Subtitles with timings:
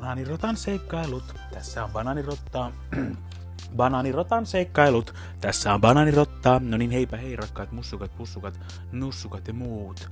[0.00, 1.34] Banaanirotan seikkailut.
[1.52, 2.72] Tässä on banaanirottaa.
[3.76, 5.14] Banaanirotan seikkailut.
[5.40, 6.60] Tässä on banaanirottaa.
[6.60, 8.60] No niin, heipä hei rakkaat mussukat, pussukat,
[8.92, 10.10] nussukat ja muut.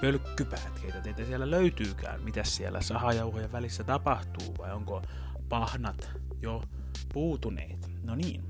[0.00, 2.22] Pölkkypäät, keitä teitä siellä löytyykään.
[2.22, 5.02] Mitä siellä sahajauhojen välissä tapahtuu vai onko
[5.48, 6.10] pahnat
[6.42, 6.62] jo
[7.12, 7.90] puutuneet?
[8.06, 8.42] No niin.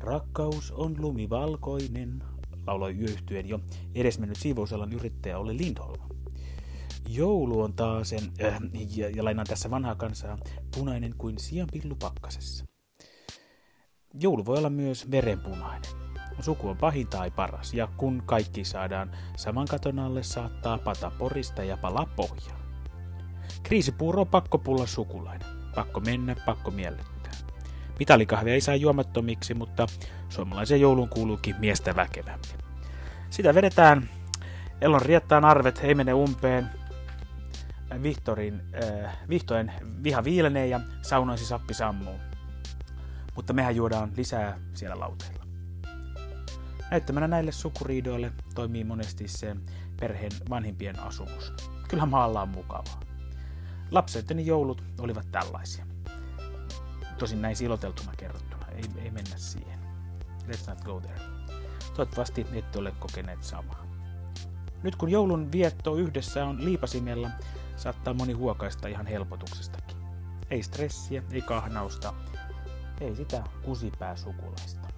[0.00, 2.22] Rakkaus on lumivalkoinen,
[2.66, 3.60] lauloi yöyhtyen jo
[3.94, 6.06] edesmennyt siivousalan yrittäjä oli Lindholm.
[7.08, 8.58] Joulu on taas sen, äh,
[8.96, 10.38] ja, ja lainaan tässä vanhaa kansaa,
[10.76, 12.64] punainen kuin sianpillu pakkasessa.
[14.14, 15.90] Joulu voi olla myös verenpunainen.
[16.40, 21.62] Suku on pahin tai paras, ja kun kaikki saadaan saman katon alle, saattaa pata porista
[21.62, 22.60] ja palaa pohjaa.
[23.62, 25.48] Kriisipuuro on pakko pulla sukulainen.
[25.74, 27.32] Pakko mennä, pakko miellyttää.
[27.98, 29.86] Mitalikahvia ei saa juomattomiksi, mutta
[30.28, 32.48] suomalaisen joulun kuuluukin miestä väkevämpi.
[33.30, 34.08] Sitä vedetään
[34.80, 36.70] Elon riettaan arvet, ei mene umpeen,
[38.02, 39.72] Vihtorin, äh, Vihtojen
[40.04, 42.14] viha viilenee ja saunoisi sappi sammuu.
[43.36, 45.46] Mutta mehän juodaan lisää siellä lauteilla.
[46.90, 49.56] Näyttämänä näille sukuriidoille toimii monesti se
[50.00, 51.52] perheen vanhimpien asumus.
[51.88, 53.00] Kyllä maalla on mukavaa.
[53.90, 55.86] Lapseteni joulut olivat tällaisia.
[57.18, 58.66] Tosin näin siloteltuna kerrottuna.
[58.66, 59.78] Ei, ei mennä siihen.
[60.48, 61.20] Let's not go there.
[61.96, 63.95] Toivottavasti ette ole kokeneet samaa.
[64.82, 67.30] Nyt kun joulun vietto yhdessä on liipasimella,
[67.76, 69.96] saattaa moni huokaista ihan helpotuksestakin.
[70.50, 72.14] Ei stressiä, ei kahnausta,
[73.00, 74.88] ei sitä kusipää sukulaista.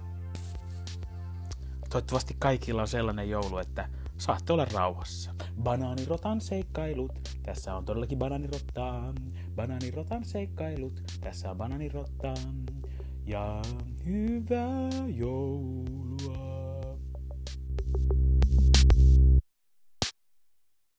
[1.91, 5.35] Toivottavasti kaikilla on sellainen joulu, että saatte olla rauhassa.
[5.63, 7.13] Banaanirotan seikkailut,
[7.43, 9.15] tässä on todellakin banaanirottaa.
[9.57, 12.35] Banaanirotan seikkailut, tässä on banaanirottaa.
[13.27, 13.63] Ja
[14.07, 15.98] hyvää joulua.